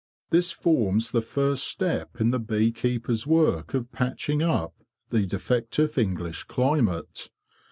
This 0.31 0.51
forms 0.51 1.11
the 1.11 1.21
first 1.21 1.63
step 1.63 2.19
in 2.19 2.31
the 2.31 2.39
bee 2.39 2.71
keeper's 2.71 3.27
work 3.27 3.75
of 3.75 3.91
patching 3.91 4.41
up 4.41 4.73
the 5.11 5.27
defective 5.27 5.95
English 5.95 6.45
climate. 6.45 7.29